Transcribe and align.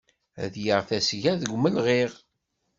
Ad 0.43 0.53
yaɣ 0.63 0.81
tasga 0.89 1.33
deg 1.41 1.49
umelɣiɣ. 1.55 2.11